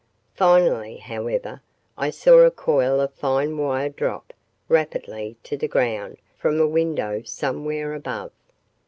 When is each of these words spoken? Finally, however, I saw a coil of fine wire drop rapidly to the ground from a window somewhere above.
Finally, 0.33 0.97
however, 0.97 1.61
I 1.95 2.09
saw 2.09 2.39
a 2.39 2.49
coil 2.49 2.99
of 2.99 3.13
fine 3.13 3.55
wire 3.55 3.87
drop 3.89 4.33
rapidly 4.67 5.35
to 5.43 5.55
the 5.55 5.67
ground 5.67 6.17
from 6.39 6.59
a 6.59 6.65
window 6.67 7.21
somewhere 7.23 7.93
above. 7.93 8.31